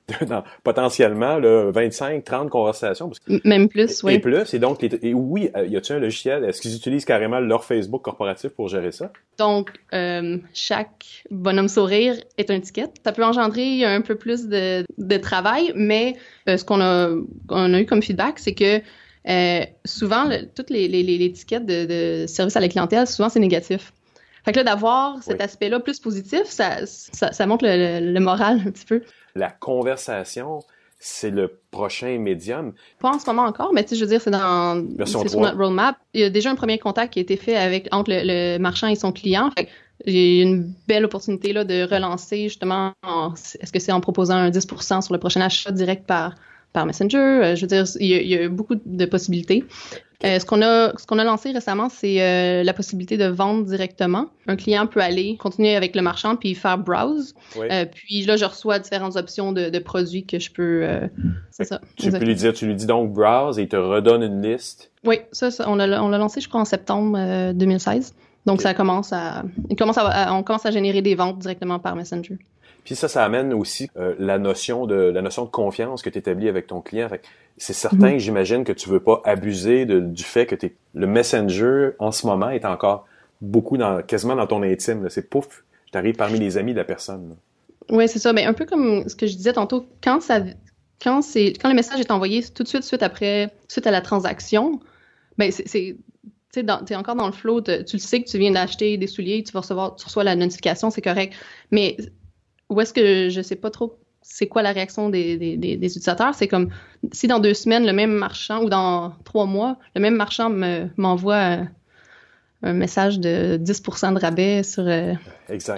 [0.10, 3.12] de potentiellement là, 25, 30 conversations.
[3.44, 4.16] Même plus, oui.
[4.16, 4.54] Et plus.
[4.54, 6.44] Et donc, et oui, euh, y a-t-il un logiciel?
[6.44, 9.12] Est-ce qu'ils utilisent carrément leur Facebook corporatif pour gérer ça?
[9.38, 12.88] Donc, euh, chaque bonhomme sourire est un ticket.
[13.04, 16.16] Ça peut engendrer un peu plus de, de travail, mais
[16.50, 17.10] euh, ce qu'on a,
[17.50, 18.82] on a eu comme feedback, c'est que
[19.28, 21.86] euh, souvent, toutes les, les, les, étiquettes de,
[22.24, 23.94] de, service à la clientèle, souvent, c'est négatif.
[24.46, 25.44] Fait que là, d'avoir cet Oui.
[25.44, 29.02] aspect-là plus positif, ça, ça, ça montre le, le- le moral un petit peu.
[29.36, 30.60] La conversation,
[31.00, 32.74] c'est le prochain médium.
[33.00, 35.24] Pas en ce moment encore, mais tu sais, je veux dire, c'est dans c'est sur
[35.26, 35.42] 3.
[35.42, 35.98] notre roadmap.
[36.14, 38.58] Il y a déjà un premier contact qui a été fait avec entre le, le
[38.60, 39.52] marchand et son client.
[39.58, 39.70] Fait que
[40.06, 42.94] j'ai une belle opportunité là de relancer justement.
[43.04, 46.36] en- Est-ce que c'est en proposant un 10% sur le prochain achat direct par
[46.78, 49.64] par Messenger Euh, Je veux dire, il y a, il y a beaucoup de possibilités.
[50.24, 53.66] Euh, ce qu'on a ce qu'on a lancé récemment, c'est euh, la possibilité de vendre
[53.66, 54.28] directement.
[54.48, 57.34] Un client peut aller continuer avec le marchand puis faire browse.
[57.56, 57.68] Oui.
[57.72, 60.82] Euh, puis là, je reçois différentes options de, de produits que je peux.
[60.84, 61.08] euh,
[61.52, 61.82] c'est ça.
[61.98, 64.92] tu peux lui dire, tu lui dis donc browse et il te redonne une liste.
[65.04, 68.14] Oui, ça, ça, on l'a on l'a lancé, je crois, en septembre euh, 2016.
[68.46, 69.44] Donc, ça commence à,
[69.78, 72.38] commence à, on commence à générer des ventes directement par Messenger.
[72.86, 76.20] Puis ça, ça amène aussi euh, la notion de la notion de confiance que tu
[76.20, 77.10] établis avec ton client.
[77.58, 78.20] C'est certain, Mhm.
[78.20, 82.26] j'imagine que tu veux pas abuser de- du fait que t'es, le messenger en ce
[82.26, 83.06] moment est encore
[83.42, 85.10] beaucoup dans quasiment dans ton intime.
[85.10, 87.30] C'est pouf, t'arrives parmi les amis de la personne.
[87.30, 87.36] là.
[87.98, 88.32] Oui, c'est ça.
[88.32, 90.40] Mais un peu comme ce que je disais tantôt, quand ça,
[91.02, 94.02] quand c'est, quand le message est envoyé tout de suite, suite après, suite à la
[94.02, 94.80] transaction,
[95.38, 95.96] ben c'est-
[96.54, 99.44] tu t'es encore dans le flow, tu le sais que tu viens d'acheter des souliers,
[99.44, 101.34] tu vas recevoir, tu reçois la notification, c'est correct.
[101.72, 101.98] Mais
[102.70, 105.88] où est-ce que je sais pas trop c'est quoi la réaction des, des, des, des
[105.88, 106.36] utilisateurs?
[106.36, 106.70] C'est comme
[107.14, 110.88] si dans deux semaines, le même marchand ou dans trois mois, le même marchand me,
[110.98, 111.72] m'envoie un,
[112.64, 115.14] un message de 10% de rabais sur euh,
[115.54, 115.70] X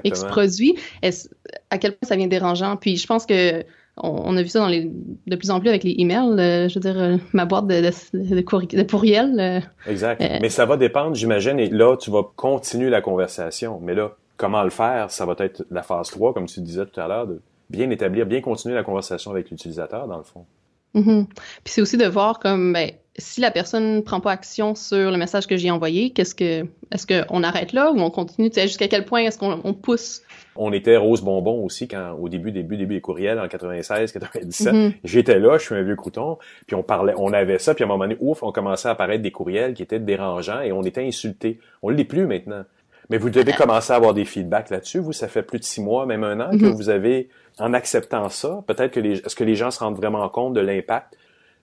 [1.03, 1.29] est-ce-
[1.69, 2.75] à quel point ça vient dérangeant?
[2.77, 3.63] Puis je pense que
[4.03, 4.91] on, on a vu ça dans les,
[5.27, 6.39] de plus en plus avec les emails.
[6.39, 9.39] euh, je veux dire, euh, ma boîte de, de, de courri- de pourriel.
[9.39, 9.59] euh,
[9.89, 10.21] Exact.
[10.41, 13.79] Mais ça va dépendre, j'imagine, et là, tu vas continuer la conversation.
[13.81, 15.11] Mais là, comment le faire?
[15.11, 18.25] Ça va être la phase 3, comme tu disais tout à l'heure, de bien établir,
[18.25, 20.45] bien continuer la conversation avec l'utilisateur, dans le fond.
[20.93, 21.27] Mhm.
[21.63, 25.17] Puis c'est aussi de voir comme ben, si la personne prend pas action sur le
[25.17, 28.67] message que j'ai envoyé, qu'est-ce que est-ce qu'on arrête là ou on continue, tu sais,
[28.67, 30.21] jusqu'à quel point est-ce qu'on on pousse?
[30.55, 34.73] On était rose bonbon aussi quand au début début début des courriels en 96 97
[34.73, 34.93] Mhm.
[35.03, 37.87] j'étais là je suis un vieux crouton puis on parlait on avait ça puis à
[37.87, 40.81] un moment donné ouf on commençait à apparaître des courriels qui étaient dérangeants et on
[40.83, 42.63] était insultés on l'est plus maintenant
[43.09, 45.81] mais vous devez commencer à avoir des feedbacks là-dessus vous ça fait plus de six
[45.81, 46.71] mois même un an que Mhm.
[46.73, 50.27] vous avez en acceptant ça peut-être que les est-ce que les gens se rendent vraiment
[50.29, 51.13] compte de l'impact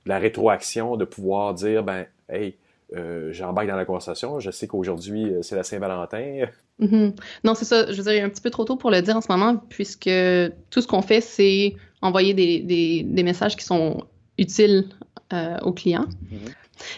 [0.04, 2.56] de la rétroaction de pouvoir dire ben hey
[2.94, 6.46] euh, j'embarque dans la conversation je sais qu'aujourd'hui euh, c'est la Saint-Valentin
[6.78, 7.14] Mhm.
[7.44, 7.90] Non, c'est ça.
[7.90, 9.32] Je veux dire, il est un petit peu trop tôt pour le dire en ce
[9.32, 10.10] moment, puisque
[10.70, 14.04] tout ce qu'on fait, c'est envoyer des, des, des messages qui sont
[14.38, 14.84] utiles
[15.32, 16.06] euh, aux clients.
[16.30, 16.38] Mhm.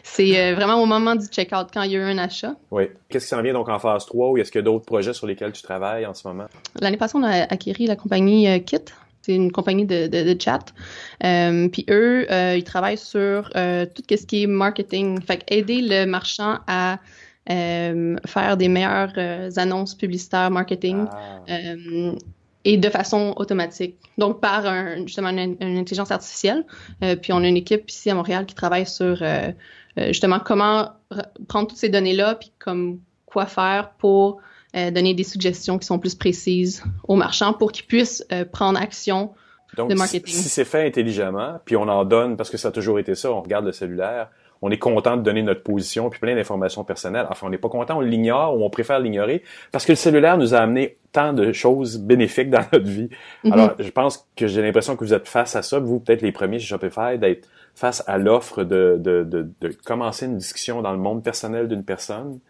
[0.02, 2.54] C'est euh, vraiment au moment du checkout, quand il y a eu un achat.
[2.70, 2.84] Oui.
[3.08, 5.12] Qu'est-ce qui s'en vient donc en phase 3 ou est-ce qu'il y a d'autres projets
[5.12, 6.46] sur lesquels tu travailles en ce moment?
[6.80, 8.84] L'année passée, on a acquis la compagnie euh, Kit.
[9.22, 10.72] C'est une compagnie de, de, de chat.
[11.22, 15.20] Euh, Puis eux, euh, ils travaillent sur euh, tout ce qui est marketing.
[15.20, 16.98] Fait aider le marchand à
[17.46, 19.14] faire des meilleures
[19.56, 21.06] annonces publicitaires marketing.
[21.10, 21.54] Ah.
[22.64, 23.96] Et de façon automatique.
[24.18, 26.64] Donc, par un, justement une, une intelligence artificielle.
[27.02, 29.50] Euh, puis, on a une équipe ici à Montréal qui travaille sur euh,
[29.98, 34.40] euh, justement comment re- prendre toutes ces données-là, puis comme quoi faire pour
[34.76, 38.78] euh, donner des suggestions qui sont plus précises aux marchands pour qu'ils puissent euh, prendre
[38.80, 39.32] action.
[39.76, 40.34] Donc, de si- marketing.
[40.34, 43.30] si c'est fait intelligemment, puis on en donne, parce que ça a toujours été ça,
[43.30, 44.30] on regarde le cellulaire,
[44.62, 47.26] on est content de donner notre position, puis plein d'informations personnelles.
[47.30, 49.42] Enfin, on n'est pas content, on l'ignore ou on préfère l'ignorer,
[49.72, 53.08] parce que le cellulaire nous a amené tant de choses bénéfiques dans notre vie.
[53.44, 53.52] Mhm.
[53.52, 56.32] Alors, je pense que j'ai l'impression que vous êtes face à ça, vous, peut-être les
[56.32, 60.92] premiers chez Shopify, d'être face à l'offre de, de, de, de commencer une discussion dans
[60.92, 62.40] le monde personnel d'une personne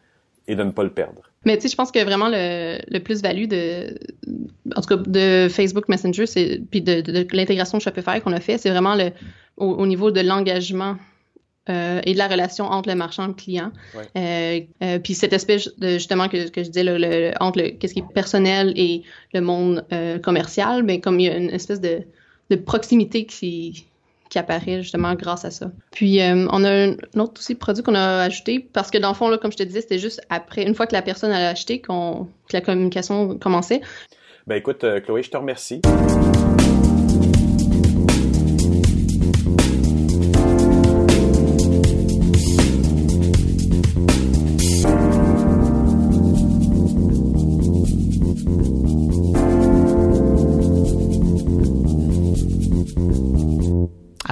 [0.47, 1.21] et de ne pas le perdre.
[1.45, 3.95] Mais tu sais, je pense que vraiment le, le plus-value de,
[4.75, 8.33] en tout cas, de Facebook Messenger, c'est puis de, de- de l'intégration de Shopify qu'on
[8.33, 9.11] a fait, c'est vraiment le,
[9.59, 10.97] au, au niveau de l'engagement
[11.69, 13.71] euh, et de la relation entre le marchand et le client.
[14.17, 17.71] Euh, euh, puis cet aspect de, justement que, que je disais, le, le- entre le,
[17.71, 19.03] qu'est-ce qui est personnel et
[19.35, 19.85] le monde
[20.23, 22.03] commercial, mais comme il y a une espèce de,
[22.51, 23.87] de proximité qui,
[24.31, 25.71] qui apparaît justement grâce à ça.
[25.91, 29.15] Puis euh, on a un autre aussi produit qu'on a ajouté parce que dans le
[29.15, 31.49] fond, là, comme je te disais, c'était juste après, une fois que la personne a
[31.49, 33.81] acheté, qu'on, que la communication commençait.
[34.47, 35.81] Ben écoute, Chloé, je te remercie.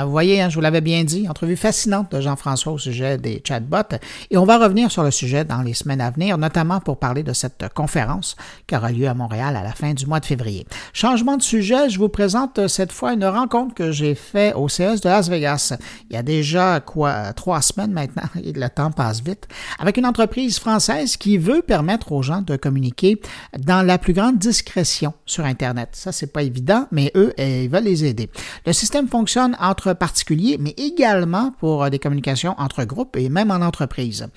[0.07, 3.43] Vous voyez, hein, je vous l'avais bien dit, entrevue fascinante de Jean-François au sujet des
[3.47, 3.97] chatbots.
[4.31, 7.25] Et on va revenir sur le sujet dans les semaines à venir, notamment pour parler
[7.25, 10.67] de cette conférence qui aura lieu à Montréal à la fin du mois de février.
[10.93, 15.01] Changement de sujet, je vous présente cette fois une rencontre que j'ai faite au CES
[15.01, 15.77] de Las Vegas.
[16.09, 19.49] Il y a déjà quoi trois semaines maintenant, et le temps passe vite,
[19.81, 23.21] avec une entreprise française qui veut permettre aux gens de communiquer
[23.59, 25.91] dans la plus grande discrétion sur Internet.
[25.93, 28.31] Ça, c'est pas évident, mais eux, eh, ils veulent les aider.
[28.65, 33.51] Le système fonctionne entre particuliers, mais également pour euh, des communications entre groupes et même
[33.51, 34.29] en entreprise.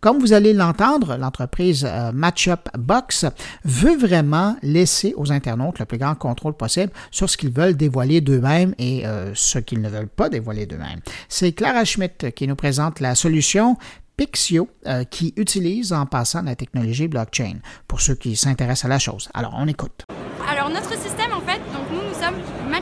[0.00, 3.26] Comme vous allez l'entendre, l'entreprise euh, Matchup Box
[3.64, 8.20] veut vraiment laisser aux internautes le plus grand contrôle possible sur ce qu'ils veulent dévoiler
[8.20, 11.00] d'eux-mêmes et euh, ce qu'ils ne veulent pas dévoiler d'eux-mêmes.
[11.28, 13.76] C'est Clara Schmidt qui nous présente la solution
[14.16, 14.68] Pixio
[15.10, 19.28] qui utilise en passant la technologie blockchain pour ceux qui s'intéressent à la chose.
[19.32, 20.06] Alors, on écoute.
[20.48, 20.92] Alors, notre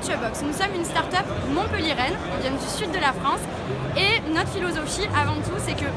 [0.09, 3.41] Nous sommes une start-up montpelliéraine, on vient du sud de la France.
[3.97, 5.91] Et notre philosophie, avant tout, c'est que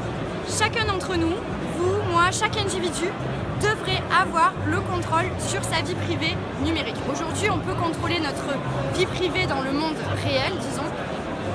[0.49, 1.35] chacun d'entre nous,
[1.77, 3.05] vous, moi, chaque individu,
[3.61, 6.95] devrait avoir le contrôle sur sa vie privée numérique.
[7.11, 8.49] Aujourd'hui, on peut contrôler notre
[8.97, 10.89] vie privée dans le monde réel, disons,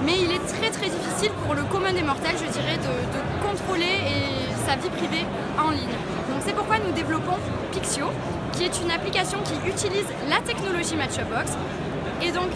[0.07, 3.21] mais il est très très difficile pour le commun des mortels, je dirais, de, de
[3.43, 3.99] contrôler
[4.65, 5.27] sa vie privée
[5.59, 5.99] en ligne.
[6.31, 7.35] Donc c'est pourquoi nous développons
[7.73, 8.07] Pixio,
[8.53, 11.59] qui est une application qui utilise la technologie Matchbox
[12.23, 12.51] et donc,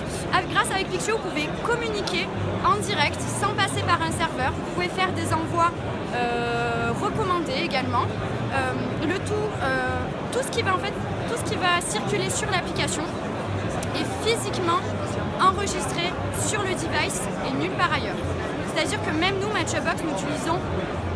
[0.51, 2.27] grâce avec Pixio, vous pouvez communiquer
[2.65, 4.53] en direct sans passer par un serveur.
[4.53, 5.71] Vous pouvez faire des envois
[6.15, 8.07] euh, recommandés également.
[8.53, 8.73] Euh,
[9.07, 9.99] le tout, euh,
[10.33, 10.93] tout ce qui va en fait,
[11.29, 13.03] tout ce qui va circuler sur l'application
[13.95, 14.81] est physiquement
[15.41, 16.13] enregistré
[16.47, 18.17] sur le device et nulle part ailleurs.
[18.73, 20.59] C'est-à-dire que même nous, Matchbox, n'utilisons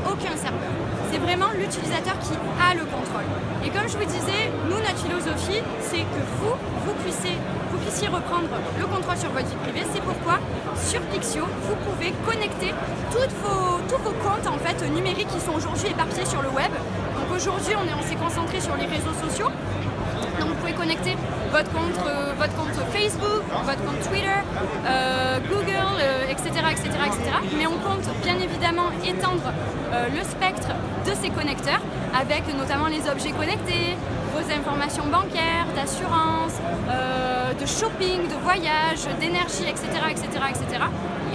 [0.06, 0.72] aucun serveur.
[1.10, 3.28] C'est vraiment l'utilisateur qui a le contrôle.
[3.64, 7.36] Et comme je vous disais, nous, notre philosophie, c'est que vous, vous puissiez,
[7.82, 9.84] puissiez reprendre le contrôle sur votre vie privée.
[9.92, 10.38] C'est pourquoi,
[10.76, 12.74] sur Pixio, vous pouvez connecter
[13.10, 16.72] tous vos comptes en fait, numériques qui sont aujourd'hui éparpillés sur le web.
[17.16, 19.48] Donc aujourd'hui, on, on s'est concentré sur les réseaux sociaux.
[20.82, 24.26] Euh, votre compte Facebook, votre compte Twitter,
[24.84, 27.30] euh, Google, etc., etc., etc.
[27.56, 29.52] Mais on compte bien évidemment étendre
[29.92, 30.68] euh, le spectre
[31.06, 31.80] de ces connecteurs
[32.18, 33.96] avec notamment les objets connectés,
[34.34, 36.54] vos informations bancaires, d'assurance,
[37.60, 40.84] de shopping, de voyage, d'énergie, etc., etc., etc.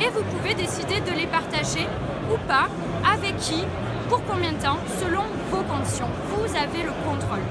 [0.02, 1.88] Et vous pouvez décider de les partager
[2.32, 2.68] ou pas,
[3.14, 3.64] avec qui,
[4.10, 6.08] pour combien de temps, selon vos conditions.
[6.30, 7.44] Vous avez le contrôle.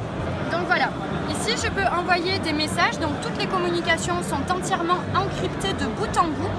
[0.50, 0.88] Donc voilà,
[1.30, 6.16] ici je peux envoyer des messages, donc toutes les communications sont entièrement encryptées de bout
[6.18, 6.54] en bout.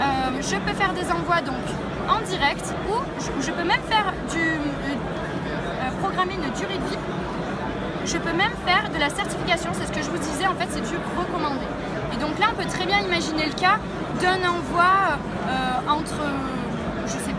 [0.00, 1.64] Euh, je peux faire des envois donc
[2.08, 6.98] en direct ou je, peux même faire du euh, euh, programmer une durée de vie.
[8.06, 10.68] Je peux même faire de la certification, c'est ce que je vous disais, en fait
[10.70, 11.66] c'est du recommandé.
[12.12, 13.78] Et donc là on peut très bien imaginer le cas
[14.20, 15.18] d'un envoi
[15.88, 16.59] entre je sais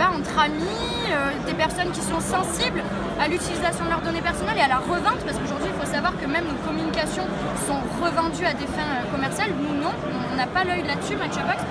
[0.09, 2.81] entre amis, euh, des personnes qui sont sensibles
[3.19, 6.13] à l'utilisation de leurs données personnelles et à la revente, parce qu'aujourd'hui, il faut savoir
[6.19, 7.25] que même nos communications
[7.67, 9.51] sont revendues à des fins euh, commerciales.
[9.59, 9.91] Nous, non,
[10.31, 11.61] on n'a pas l'œil là-dessus, Matchbox.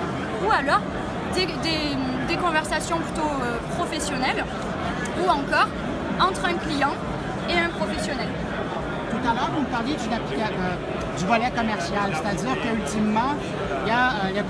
[0.45, 0.81] Ou alors,
[1.33, 4.43] des, conversations plutôt euh, professionnelles,
[5.21, 5.67] ou encore
[6.19, 6.93] entre un client
[7.49, 8.27] et un professionnel.
[9.11, 13.35] Tout à l'heure, vous parliez du volet commercial, c'est-à-dire qu'ultimement,
[13.85, 14.43] il y a,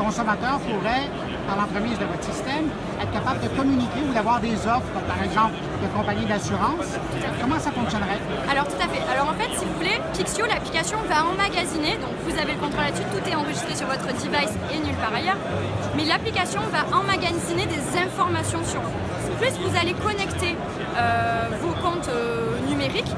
[1.56, 2.70] l'entremise de votre système,
[3.02, 6.98] être capable de communiquer ou d'avoir des offres, par exemple, de compagnies d'assurance.
[7.42, 8.20] Comment ça fonctionnerait?
[8.50, 9.02] Alors, tout à fait.
[9.12, 12.86] Alors, en fait, si vous voulez, Pixio, l'application va emmagasiner, donc vous avez le contrôle
[12.86, 15.40] là-dessus, tout est enregistré sur votre device et nulle part ailleurs,
[15.96, 19.02] mais l'application va emmagasiner des informations sur vous.
[19.40, 20.56] Plus vous allez connecter
[20.98, 23.12] euh, vos comptes euh, numériques,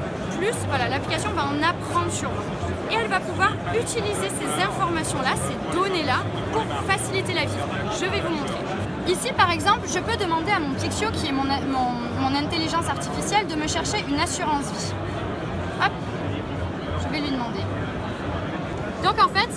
[0.94, 6.18] l'application va en apprendre sur vous et elle va pouvoir utiliser ces informations-là, ces données-là,
[6.52, 7.62] pour faciliter la vie.
[7.92, 8.60] Je vais vous montrer.
[9.08, 11.44] Ici, par exemple, je peux demander à mon Pixio, qui est mon,
[12.34, 14.92] intelligence artificielle, de me chercher une assurance vie.
[15.80, 15.92] Hop,
[17.02, 17.60] je vais lui demander.
[19.02, 19.50] Donc en fait,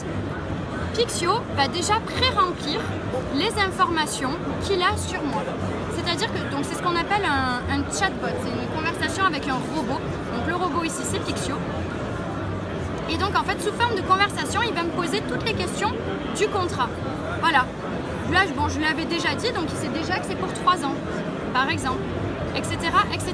[0.95, 2.79] Pixio va déjà pré-remplir
[3.35, 4.31] les informations
[4.63, 5.43] qu'il a sur moi.
[5.95, 9.99] C'est-à-dire que c'est ce qu'on appelle un, un chatbot, c'est une conversation avec un robot.
[10.88, 11.56] Ici c'est Pixio.
[13.10, 15.91] Et donc en fait, sous forme de conversation, il va me poser toutes les questions
[16.38, 16.88] du contrat.
[17.41, 17.65] Voilà.
[18.32, 20.95] Là, bon, je l'avais déjà dit, donc il sait déjà que c'est pour 3 ans,
[21.54, 22.00] par exemple,
[22.56, 22.76] etc.,
[23.13, 23.34] etc.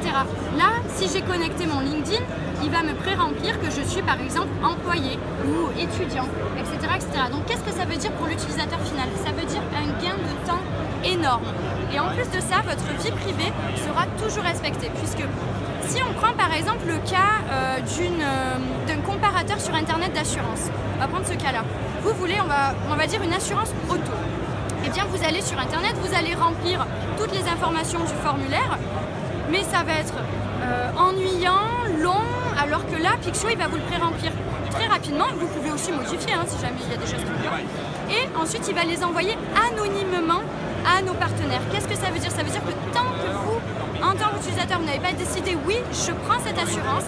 [0.58, 2.24] Là, si j'ai connecté mon LinkedIn,
[2.64, 6.74] il va me pré-remplir que je suis par exemple employé ou étudiant, etc.
[6.96, 7.10] etc.
[7.32, 9.10] Donc qu'est-ce que ça veut dire pour l'utilisateur final?
[9.24, 10.64] Ça veut dire un gain de temps
[11.04, 11.46] énorme.
[11.94, 13.52] Et en plus de ça, votre vie privée
[13.86, 15.26] sera toujours respectée, puisque
[15.86, 16.83] si on prend par exemple
[19.60, 21.64] sur Internet d'assurance, on va prendre ce cas-là.
[22.02, 24.12] Vous voulez, on va, on va dire une assurance auto.
[24.86, 26.86] eh bien vous allez sur Internet, vous allez remplir
[27.18, 28.78] toutes les informations du formulaire,
[29.52, 30.16] mais ça va être
[30.64, 31.70] euh, ennuyant,
[32.02, 32.24] long,
[32.62, 34.32] alors que là, Pixio, il va vous le pré-remplir
[34.72, 35.28] très rapidement.
[35.40, 38.14] Vous pouvez aussi modifier hein, si jamais il y a des choses qui pas.
[38.14, 40.42] Et ensuite, il va les envoyer anonymement
[40.86, 41.62] à nos partenaires.
[41.72, 42.32] Qu'est-ce que ça veut dire?
[42.32, 43.60] Ça veut dire que tant que vous,
[44.14, 47.06] en tant qu'utilisateur, vous n'avez pas décidé oui, je prends cette assurance,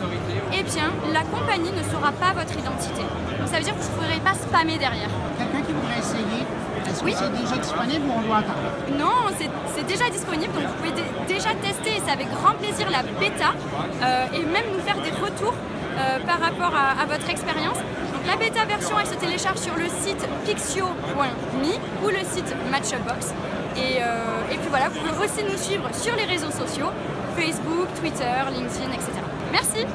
[0.53, 3.01] eh bien, la compagnie ne saura pas votre identité.
[3.39, 5.09] Donc ça veut dire que vous ne pourrez pas spammer derrière.
[5.37, 6.41] Quelqu'un qui voudrait essayer,
[6.87, 7.11] est-ce Oui.
[7.13, 8.69] que c'est déjà disponible ou on doit attendre?
[8.97, 12.55] Non, c'est- c'est déjà disponible, donc vous pouvez dé- déjà tester, et c'est avec grand
[12.55, 13.53] plaisir la bêta,
[14.01, 15.53] euh, et même nous faire des retours
[15.97, 17.77] euh, par rapport à, à votre expérience.
[18.13, 23.33] Donc la bêta version, elle se télécharge sur le site pixio.me ou le site Matchbox.
[23.77, 26.91] Et, euh, et puis voilà, vous pouvez aussi nous suivre sur les réseaux sociaux,
[27.35, 29.11] Facebook, Twitter, LinkedIn, etc.
[29.51, 29.85] Merci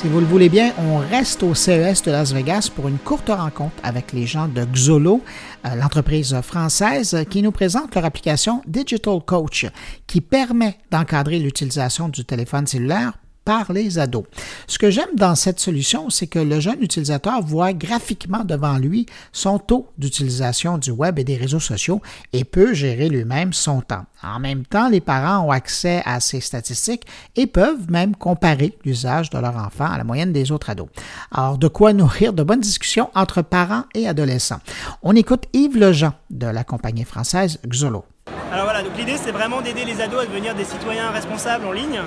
[0.00, 3.28] Si vous le voulez bien, on reste au CES de Las Vegas pour une courte
[3.28, 5.20] rencontre avec les gens de Xolo,
[5.66, 9.66] euh, l'entreprise française qui nous présente leur application Digital Coach
[10.06, 13.12] qui permet d'encadrer l'utilisation du téléphone cellulaire
[13.44, 14.24] par les ados.
[14.66, 19.06] Ce que j'aime dans cette solution, c'est que le jeune utilisateur voit graphiquement devant lui
[19.32, 22.00] son taux d'utilisation du web et des réseaux sociaux
[22.32, 24.04] et peut gérer lui-même son temps.
[24.22, 29.30] En même temps, les parents ont accès à ces statistiques et peuvent même comparer l'usage
[29.30, 30.88] de leur enfant à la moyenne des autres ados.
[31.32, 34.60] Alors, de quoi nourrir de bonnes discussions entre parents et adolescents.
[35.02, 38.04] On écoute Yves Lejean de la compagnie française Xolo.
[38.52, 41.72] Alors voilà, donc l'idée c'est vraiment d'aider les ados à devenir des citoyens responsables en
[41.72, 42.00] ligne.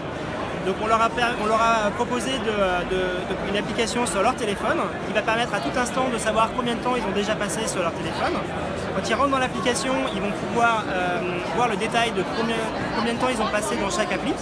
[0.66, 2.32] Donc on leur a, proposé
[3.49, 6.80] une application sur leur téléphone qui va permettre à tout instant de savoir combien de
[6.80, 8.34] temps ils ont déjà passé sur leur téléphone.
[8.95, 11.20] Quand ils rentrent dans l'application, ils vont pouvoir euh,
[11.55, 12.55] voir le détail de combien,
[12.95, 14.34] combien de temps ils ont passé dans chaque appli.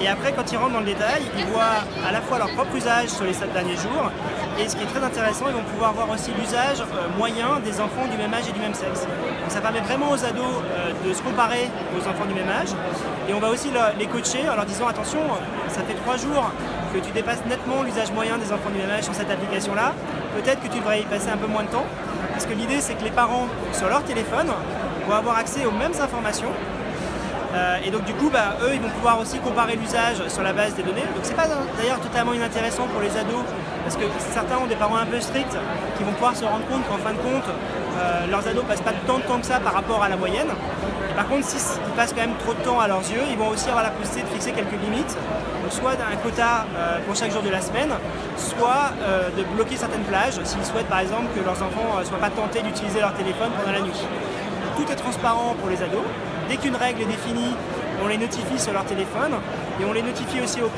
[0.00, 2.74] Et après, quand ils rentrent dans le détail, ils voient à la fois leur propre
[2.76, 4.10] usage sur les sept derniers jours,
[4.58, 7.80] et ce qui est très intéressant, ils vont pouvoir voir aussi l'usage euh, moyen des
[7.80, 9.02] enfants du même âge et du même sexe.
[9.02, 12.70] Donc ça permet vraiment aux ados euh, de se comparer aux enfants du même âge,
[13.28, 15.20] et on va aussi les coacher en leur disant attention,
[15.68, 16.50] ça fait trois jours
[16.92, 19.92] que tu dépasses nettement l'usage moyen des enfants du même âge sur cette application-là,
[20.36, 21.86] peut-être que tu devrais y passer un peu moins de temps,
[22.32, 24.48] parce que l'idée c'est que les parents, sur leur téléphone,
[25.06, 26.50] vont avoir accès aux mêmes informations,
[27.84, 30.74] et donc du coup, bah, eux, ils vont pouvoir aussi comparer l'usage sur la base
[30.74, 31.06] des données.
[31.14, 31.46] Donc c'est pas
[31.78, 33.44] d'ailleurs totalement inintéressant pour les ados,
[33.84, 35.56] parce que certains ont des parents un peu stricts
[35.96, 38.94] qui vont pouvoir se rendre compte qu'en fin de compte, euh, leurs ados passent pas
[39.06, 40.48] tant de temps que ça par rapport à la moyenne.
[41.14, 43.68] Par contre, s'ils passent quand même trop de temps à leurs yeux, ils vont aussi
[43.68, 45.16] avoir la possibilité de fixer quelques limites.
[45.62, 47.90] Donc soit un quota euh, pour chaque jour de la semaine,
[48.36, 52.18] soit euh, de bloquer certaines plages s'ils souhaitent par exemple que leurs enfants ne soient
[52.18, 54.00] pas tentés d'utiliser leur téléphone pendant la nuit.
[54.76, 56.02] Tout est transparent pour les ados.
[56.48, 57.54] Dès qu'une règle est définie,
[58.02, 59.32] on les notifie sur leur téléphone
[59.80, 60.68] et on les notifie aussi au,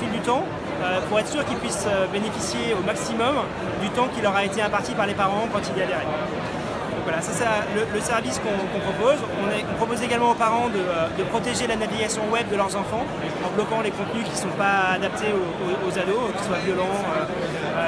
[0.00, 0.44] fil du temps
[0.82, 3.36] euh, pour être sûr qu'ils puissent euh, bénéficier au maximum
[3.82, 5.94] du temps qui leur a été imparti par les parents quand il y a des
[5.94, 6.06] règles.
[6.06, 9.18] Donc voilà, ça c'est le, service qu'on propose.
[9.42, 13.04] On, propose également aux parents de, euh, de protéger la navigation web de leurs enfants
[13.44, 17.04] en bloquant les contenus qui ne sont pas adaptés aux, ados, qui soient violents,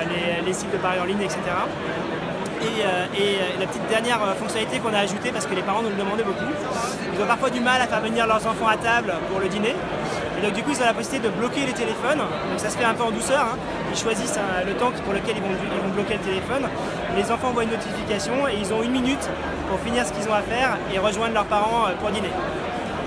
[0.09, 1.39] les, les sites de paris en ligne, etc.
[2.63, 5.83] Et, euh, euh, la petite dernière euh, fonctionnalité qu'on a ajoutée, parce que les parents
[5.83, 6.45] nous le demandaient beaucoup,
[7.15, 9.75] ils ont parfois du mal à faire venir leurs enfants à table pour le dîner.
[10.39, 12.19] Et donc du coup, ils ont la possibilité de bloquer les téléphones.
[12.19, 13.41] Donc ça se fait un peu en douceur.
[13.41, 13.59] hein.
[13.93, 16.69] Ils choisissent le temps pour lequel ils vont, bloquer le téléphone.
[17.17, 19.29] Les enfants voient une notification et ils ont une minute
[19.69, 22.31] pour finir ce qu'ils ont à faire et rejoindre leurs parents pour dîner.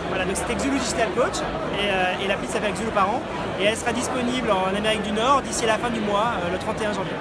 [0.10, 1.38] Voilà, donc c'était Xulu Digital Coach
[1.80, 3.22] et, euh, et l'appli s'appelle Xulu Parents
[3.60, 6.94] et elle sera disponible en Amérique du Nord d'ici la fin du mois, le 31
[6.94, 7.14] janvier.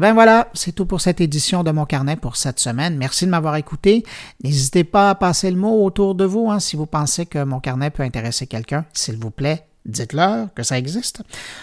[0.00, 2.96] Eh bien voilà, c'est tout pour cette édition de mon carnet pour cette semaine.
[2.96, 4.02] Merci de m'avoir écouté.
[4.42, 7.60] N'hésitez pas à passer le mot autour de vous hein, si vous pensez que mon
[7.60, 8.86] carnet peut intéresser quelqu'un.
[8.94, 11.20] S'il vous plaît, dites-leur que ça existe.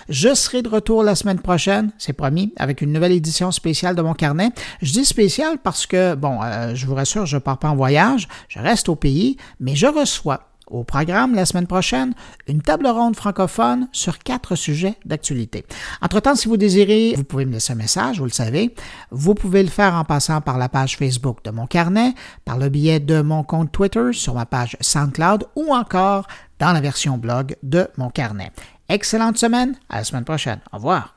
[0.08, 4.04] Je serai de retour la semaine prochaine, c'est promis, avec une nouvelle édition spéciale de
[4.04, 4.52] mon carnet.
[4.84, 7.76] Je dis spécial parce que, bon, euh, je vous rassure, je ne pars pas en
[7.76, 12.14] voyage, je reste au pays, mais je reçois Au programme la semaine prochaine,
[12.48, 15.66] une table ronde francophone sur quatre sujets d'actualité.
[16.02, 18.76] Entre-temps, si vous désirez, vous pouvez me laisser un message, vous le savez.
[19.12, 22.14] Vous pouvez le faire en passant par la page Facebook de mon carnet,
[22.44, 26.28] par le biais de mon compte Twitter, sur ma page SoundCloud ou encore
[26.60, 28.52] dans la version blog de mon carnet.
[28.90, 30.60] Excellente semaine, à la semaine prochaine.
[30.74, 31.17] Au revoir.